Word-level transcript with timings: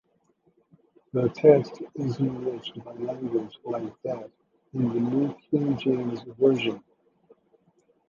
The 1.13 1.29
text 1.29 1.79
is 1.93 2.17
enriched 2.19 2.83
by 2.83 2.93
language 2.93 3.59
like 3.63 3.93
that 4.01 4.31
in 4.73 4.89
the 4.89 4.99
New 4.99 5.35
King 5.51 5.77
James 5.77 6.23
Version. 6.39 6.83